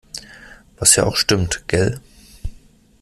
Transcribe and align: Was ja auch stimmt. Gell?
Was 0.77 0.95
ja 0.95 1.03
auch 1.03 1.15
stimmt. 1.15 1.65
Gell? 1.67 1.99